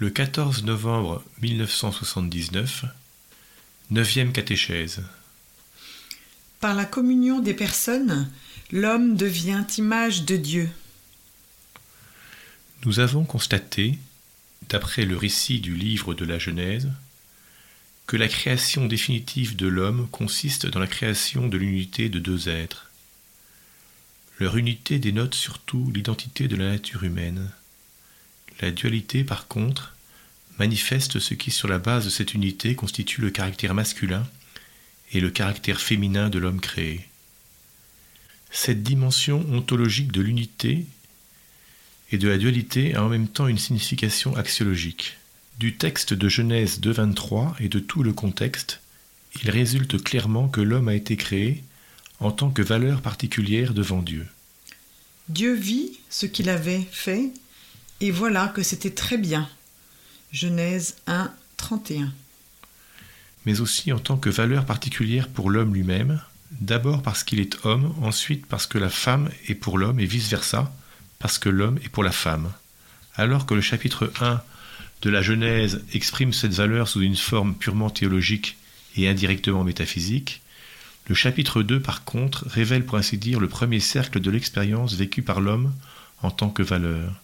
[0.00, 2.84] Le 14 novembre 1979,
[3.90, 5.04] neuvième catéchèse.
[6.58, 8.28] Par la communion des personnes,
[8.72, 10.68] l'homme devient image de Dieu.
[12.84, 13.96] Nous avons constaté,
[14.68, 16.90] d'après le récit du livre de la Genèse,
[18.08, 22.90] que la création définitive de l'homme consiste dans la création de l'unité de deux êtres.
[24.40, 27.48] Leur unité dénote surtout l'identité de la nature humaine.
[28.60, 29.94] La dualité, par contre,
[30.58, 34.26] manifeste ce qui, sur la base de cette unité, constitue le caractère masculin
[35.12, 37.08] et le caractère féminin de l'homme créé.
[38.50, 40.86] Cette dimension ontologique de l'unité
[42.12, 45.16] et de la dualité a en même temps une signification axiologique.
[45.58, 48.80] Du texte de Genèse 2.23 et de tout le contexte,
[49.42, 51.64] il résulte clairement que l'homme a été créé
[52.20, 54.26] en tant que valeur particulière devant Dieu.
[55.28, 57.30] Dieu vit ce qu'il avait fait
[58.00, 59.48] et voilà que c'était très bien.
[60.32, 62.12] Genèse 1, 31.
[63.46, 66.20] Mais aussi en tant que valeur particulière pour l'homme lui-même,
[66.60, 70.74] d'abord parce qu'il est homme, ensuite parce que la femme est pour l'homme et vice-versa,
[71.18, 72.52] parce que l'homme est pour la femme.
[73.16, 74.42] Alors que le chapitre 1
[75.02, 78.56] de la Genèse exprime cette valeur sous une forme purement théologique
[78.96, 80.42] et indirectement métaphysique,
[81.06, 85.22] le chapitre 2 par contre révèle pour ainsi dire le premier cercle de l'expérience vécue
[85.22, 85.74] par l'homme
[86.22, 87.20] en tant que valeur.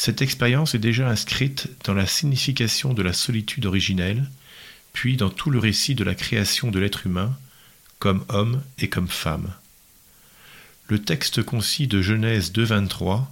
[0.00, 4.30] Cette expérience est déjà inscrite dans la signification de la solitude originelle,
[4.92, 7.36] puis dans tout le récit de la création de l'être humain,
[7.98, 9.52] comme homme et comme femme.
[10.86, 13.24] Le texte concis de Genèse 2.23,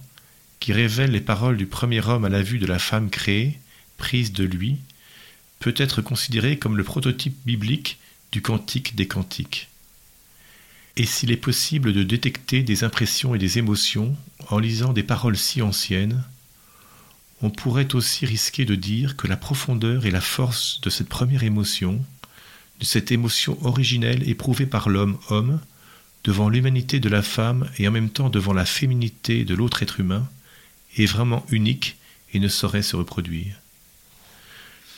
[0.59, 3.57] qui révèle les paroles du premier homme à la vue de la femme créée,
[3.95, 4.75] prise de lui,
[5.59, 7.97] peut être considéré comme le prototype biblique
[8.33, 9.69] du cantique des cantiques.
[10.97, 14.17] Et s'il est possible de détecter des impressions et des émotions
[14.49, 16.25] en lisant des paroles si anciennes,
[17.41, 21.43] on pourrait aussi risquer de dire que la profondeur et la force de cette première
[21.43, 22.03] émotion,
[22.79, 25.59] de cette émotion originelle éprouvée par l'homme-homme,
[26.23, 29.99] devant l'humanité de la femme et en même temps devant la féminité de l'autre être
[29.99, 30.27] humain,
[30.97, 31.97] est vraiment unique
[32.33, 33.55] et ne saurait se reproduire.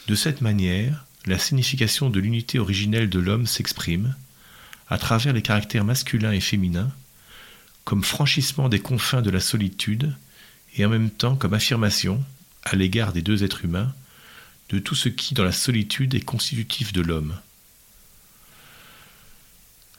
[0.07, 4.15] De cette manière, la signification de l'unité originelle de l'homme s'exprime,
[4.87, 6.91] à travers les caractères masculins et féminins,
[7.83, 10.15] comme franchissement des confins de la solitude,
[10.77, 12.23] et en même temps comme affirmation,
[12.63, 13.93] à l'égard des deux êtres humains,
[14.69, 17.35] de tout ce qui, dans la solitude, est constitutif de l'homme.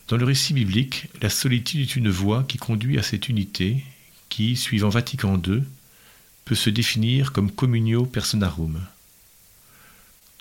[0.09, 3.84] Dans le récit biblique, la solitude est une voie qui conduit à cette unité,
[4.28, 5.62] qui, suivant Vatican II,
[6.44, 8.81] peut se définir comme communio personarum.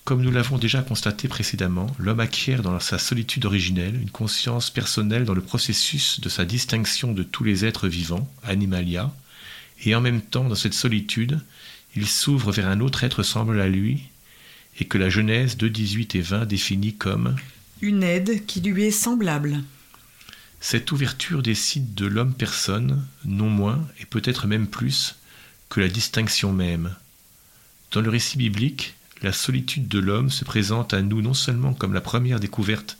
[0.06, 5.24] Comme nous l'avons déjà constaté précédemment, l'homme acquiert dans sa solitude originelle une conscience personnelle
[5.24, 9.14] dans le processus de sa distinction de tous les êtres vivants, animalia,
[9.84, 11.40] et en même temps, dans cette solitude,
[11.96, 14.04] il s'ouvre vers un autre être semblable à lui,
[14.80, 17.36] et que la Genèse de 18 et 20 définit comme
[17.82, 19.64] une aide qui lui est semblable.
[20.60, 25.16] Cette ouverture décide de l'homme-personne, non moins, et peut-être même plus,
[25.70, 26.96] que la distinction même.
[27.92, 31.94] Dans le récit biblique, la solitude de l'homme se présente à nous non seulement comme
[31.94, 32.98] la première découverte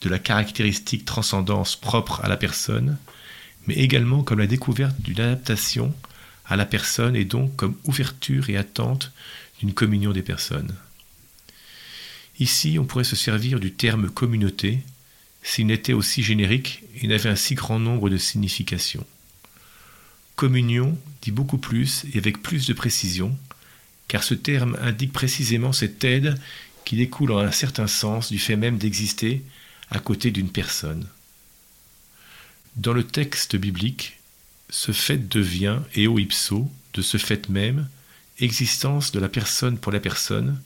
[0.00, 2.98] de la caractéristique transcendance propre à la personne,
[3.66, 5.94] mais également comme la découverte d'une adaptation
[6.48, 9.12] à la personne et donc comme ouverture et attente
[9.60, 10.74] d'une communion des personnes.
[12.38, 14.80] Ici, on pourrait se servir du terme communauté
[15.42, 19.06] s'il n'était aussi générique et n'avait un si grand nombre de significations.
[20.36, 23.36] Communion dit beaucoup plus et avec plus de précision,
[24.06, 26.40] car ce terme indique précisément cette aide
[26.84, 29.42] qui découle en un certain sens du fait même d'exister
[29.90, 31.06] à côté d'une personne.
[32.76, 34.17] Dans le texte biblique,
[34.70, 37.88] ce fait devient, eo ipso, de ce fait même,
[38.38, 40.60] existence de la personne pour la personne,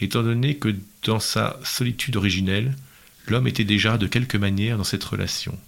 [0.00, 0.74] étant donné que
[1.04, 2.76] dans sa solitude originelle,
[3.26, 5.58] l'homme était déjà de quelque manière dans cette relation.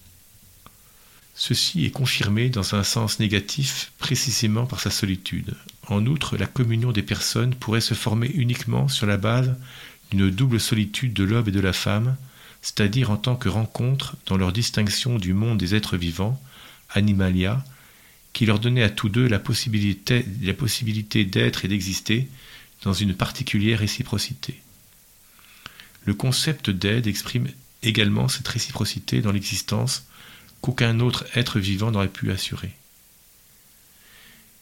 [1.35, 5.55] Ceci est confirmé dans un sens négatif précisément par sa solitude.
[5.87, 9.55] En outre, la communion des personnes pourrait se former uniquement sur la base
[10.11, 12.17] d'une double solitude de l'homme et de la femme,
[12.61, 16.41] c'est-à-dire en tant que rencontre dans leur distinction du monde des êtres vivants,
[16.91, 17.63] animalia,
[18.39, 22.29] qui leur donnait à tous deux la possibilité, la possibilité d'être et d'exister
[22.85, 24.63] dans une particulière réciprocité.
[26.05, 27.49] Le concept d'aide exprime
[27.83, 30.07] également cette réciprocité dans l'existence
[30.61, 32.71] qu'aucun autre être vivant n'aurait pu assurer.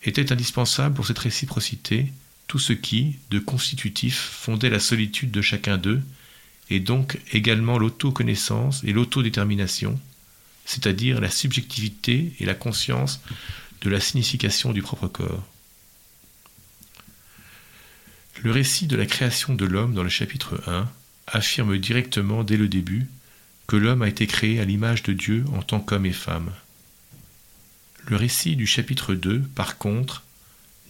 [0.05, 2.15] Était indispensable pour cette réciprocité
[2.47, 6.01] tout ce qui, de constitutif, fondait la solitude de chacun d'eux,
[6.71, 10.01] et donc également l'autoconnaissance et l'autodétermination,
[10.65, 13.21] c'est-à-dire la subjectivité et la conscience
[13.83, 15.47] de la signification du propre corps.
[18.43, 20.91] Le récit de la création de l'homme dans le chapitre 1
[21.27, 23.07] affirme directement dès le début
[23.67, 26.53] que l'homme a été créé à l'image de Dieu en tant qu'homme et femme.
[28.07, 30.23] Le récit du chapitre 2, par contre,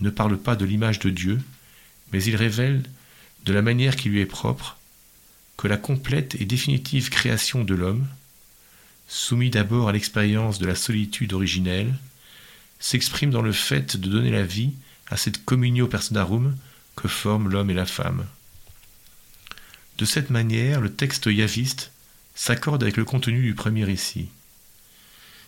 [0.00, 1.40] ne parle pas de l'image de Dieu,
[2.12, 2.82] mais il révèle,
[3.44, 4.76] de la manière qui lui est propre,
[5.56, 8.06] que la complète et définitive création de l'homme,
[9.08, 11.94] soumis d'abord à l'expérience de la solitude originelle,
[12.78, 14.72] s'exprime dans le fait de donner la vie
[15.08, 16.56] à cette communio personarum
[16.94, 18.26] que forment l'homme et la femme.
[19.98, 21.90] De cette manière, le texte yaviste
[22.34, 24.28] s'accorde avec le contenu du premier récit.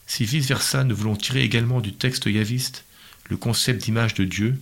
[0.07, 2.85] Si vice-versa nous voulons tirer également du texte yaviste
[3.29, 4.59] le concept d'image de Dieu,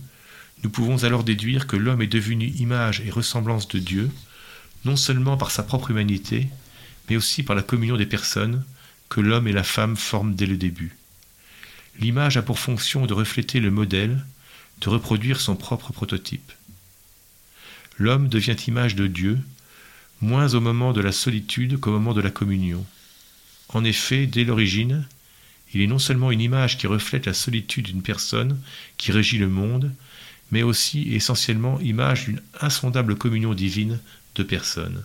[0.63, 4.11] nous pouvons alors déduire que l'homme est devenu image et ressemblance de Dieu,
[4.83, 6.49] non seulement par sa propre humanité,
[7.09, 8.63] mais aussi par la communion des personnes
[9.07, 10.97] que l'homme et la femme forment dès le début.
[11.99, 14.23] L'image a pour fonction de refléter le modèle,
[14.81, 16.51] de reproduire son propre prototype.
[17.97, 19.39] L'homme devient image de Dieu,
[20.21, 22.85] moins au moment de la solitude qu'au moment de la communion.
[23.69, 25.05] En effet, dès l'origine,
[25.73, 28.59] il est non seulement une image qui reflète la solitude d'une personne
[28.97, 29.91] qui régit le monde,
[30.51, 33.99] mais aussi et essentiellement image d'une insondable communion divine
[34.35, 35.03] de personnes.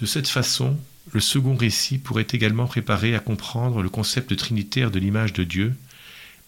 [0.00, 0.78] De cette façon,
[1.12, 5.74] le second récit pourrait également préparer à comprendre le concept trinitaire de l'image de Dieu,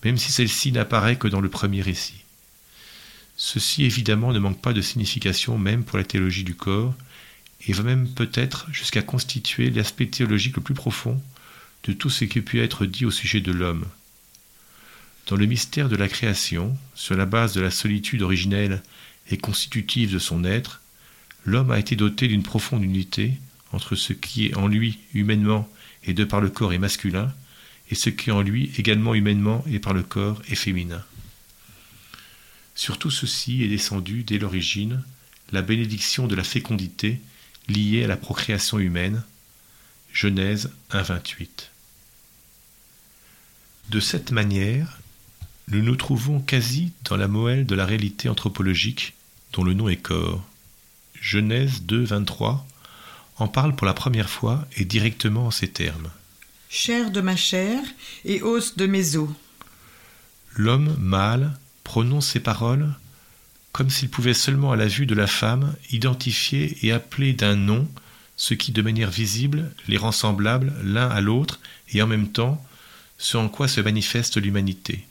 [0.05, 2.25] même si celle-ci n'apparaît que dans le premier récit.
[3.37, 6.95] Ceci évidemment ne manque pas de signification même pour la théologie du corps,
[7.67, 11.21] et va même peut-être jusqu'à constituer l'aspect théologique le plus profond
[11.85, 13.87] de tout ce qui pu être dit au sujet de l'homme.
[15.27, 18.83] Dans le mystère de la création, sur la base de la solitude originelle
[19.31, 20.81] et constitutive de son être,
[21.45, 23.35] l'homme a été doté d'une profonde unité
[23.73, 25.69] entre ce qui est en lui humainement
[26.05, 27.33] et de par le corps est masculin,
[27.91, 31.05] et ce qui est en lui également humainement et par le corps est féminin.
[32.75, 35.03] Sur tout ceci est descendu dès l'origine
[35.53, 37.21] la bénédiction de la fécondité
[37.69, 39.23] liée à la procréation humaine.
[40.13, 41.49] Genèse 1.28.
[43.91, 45.01] De cette manière,
[45.69, 49.15] nous nous trouvons quasi dans la moelle de la réalité anthropologique
[49.53, 50.47] dont le nom est corps.
[51.21, 52.61] Genèse 2.23
[53.39, 56.11] en parle pour la première fois et directement en ces termes.
[56.69, 57.81] Chair de ma chair
[58.25, 59.31] et os de mes os.
[60.57, 62.95] L'homme mâle prononce ces paroles
[63.73, 67.89] comme s'il pouvait seulement à la vue de la femme identifier et appeler d'un nom
[68.37, 71.61] ce qui de manière visible les rend semblables l'un à l'autre
[71.93, 72.65] et en même temps
[73.19, 75.07] ce en quoi se manifeste l'humanité.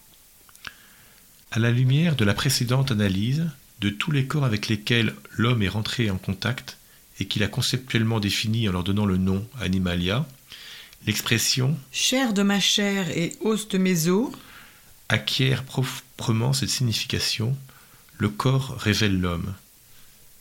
[1.51, 3.45] À la lumière de la précédente analyse
[3.79, 6.76] de tous les corps avec lesquels l'homme est rentré en contact
[7.19, 10.27] et qu'il a conceptuellement défini en leur donnant le nom animalia,
[11.05, 14.31] l'expression chair de ma chair et os de mes os
[15.09, 17.57] acquiert proprement cette signification,
[18.17, 19.53] le corps révèle l'homme.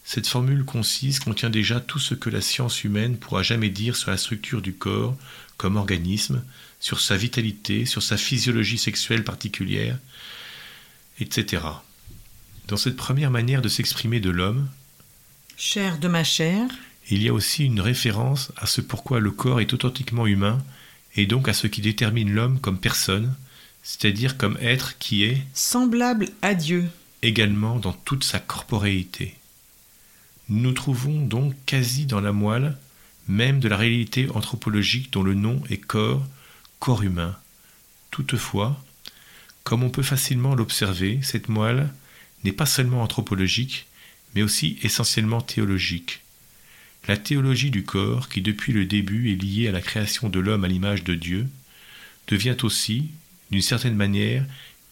[0.05, 4.11] Cette formule concise contient déjà tout ce que la science humaine pourra jamais dire sur
[4.11, 5.17] la structure du corps
[5.56, 6.44] comme organisme,
[6.81, 9.99] sur sa vitalité, sur sa physiologie sexuelle particulière,
[11.20, 11.62] etc.
[12.69, 14.69] Dans cette première manière de s'exprimer de l'homme,
[15.56, 16.69] chair de ma chair,
[17.08, 20.62] il y a aussi une référence à ce pourquoi le corps est authentiquement humain
[21.17, 23.35] et donc à ce qui détermine l'homme comme personne,
[23.82, 26.88] c'est-à-dire comme être qui est semblable à Dieu,
[27.23, 29.35] également dans toute sa corporéité.
[30.48, 32.77] Nous nous trouvons donc quasi dans la moelle
[33.29, 36.25] même de la réalité anthropologique dont le nom est corps,
[36.79, 37.36] corps humain.
[38.10, 38.81] Toutefois,
[39.65, 41.93] comme on peut facilement l'observer, cette moelle
[42.44, 43.86] n'est pas seulement anthropologique,
[44.36, 46.20] mais aussi essentiellement théologique.
[47.08, 50.64] La théologie du corps, qui depuis le début est liée à la création de l'homme
[50.64, 51.48] à l'image de Dieu,
[52.28, 53.08] devient aussi,
[53.50, 54.44] d'une certaine manière,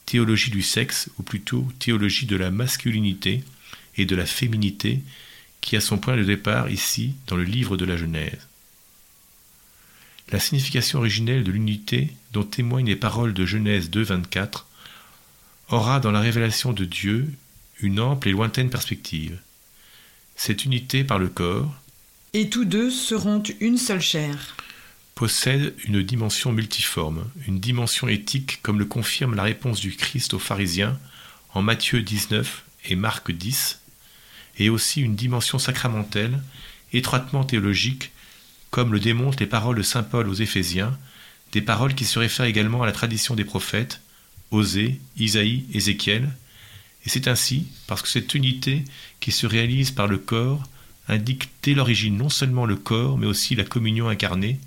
[0.06, 3.44] théologie du sexe, ou plutôt théologie de la masculinité
[3.98, 5.02] et de la féminité,
[5.60, 8.48] qui a son point de départ ici dans le livre de la Genèse.
[10.32, 14.64] La signification originelle de l'unité dont témoignent les paroles de Genèse 2.24
[15.68, 17.30] aura dans la révélation de Dieu
[17.80, 19.38] une ample et lointaine perspective.
[20.36, 21.74] Cette unité par le corps,
[22.32, 24.56] et tous deux seront une seule chair
[25.14, 30.40] possède une dimension multiforme, une dimension éthique comme le confirme la réponse du Christ aux
[30.40, 30.98] pharisiens
[31.52, 33.80] en Matthieu 19 et Marc 10,
[34.58, 36.42] et aussi une dimension sacramentelle,
[36.92, 38.10] étroitement théologique,
[38.70, 40.98] comme le démontrent les paroles de Saint Paul aux Éphésiens,
[41.52, 44.00] des paroles qui se réfèrent également à la tradition des prophètes,
[44.50, 46.28] Osée, Isaïe, Ézéchiel,
[47.04, 48.84] et c'est ainsi, parce que cette unité
[49.20, 50.62] qui se réalise par le corps
[51.08, 54.58] indique dès l'origine non seulement le corps, mais aussi la communion incarnée,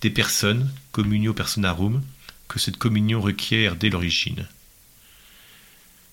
[0.00, 2.02] des personnes, communio personarum,
[2.46, 4.46] que cette communion requiert dès l'origine.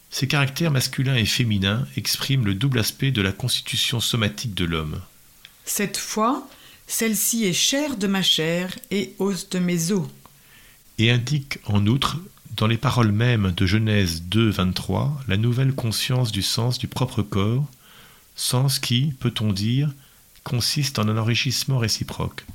[0.09, 5.01] Ces caractères masculins et féminins expriment le double aspect de la constitution somatique de l'homme.
[5.65, 6.49] Cette fois,
[6.88, 10.07] celle-ci est chair de ma chair et os de mes os.
[10.97, 12.17] Et indique en outre,
[12.59, 17.21] dans les paroles mêmes de Genèse 2, 23, la nouvelle conscience du sens du propre
[17.21, 17.65] corps,
[18.35, 19.89] sens qui, peut-on dire,
[20.43, 22.45] consiste en un enrichissement réciproque.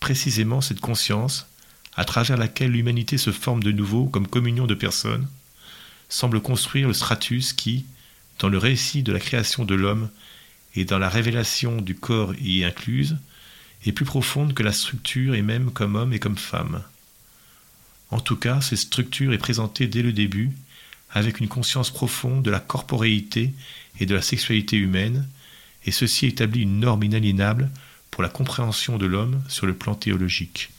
[0.00, 1.46] Précisément cette conscience,
[1.94, 5.28] à travers laquelle l'humanité se forme de nouveau comme communion de personnes,
[6.08, 7.86] semble construire le stratus qui,
[8.40, 10.08] dans le récit de la création de l'homme
[10.74, 13.16] et dans la révélation du corps y incluse,
[13.86, 16.82] est plus profonde que la structure et même comme homme et comme femme.
[18.10, 20.52] En tout cas, cette structure est présentée dès le début,
[21.10, 23.52] avec une conscience profonde de la corporéité
[24.00, 25.26] et de la sexualité humaine,
[25.84, 27.70] et ceci établit une norme inaliénable
[28.10, 30.70] pour la compréhension de l'homme sur le plan théologique.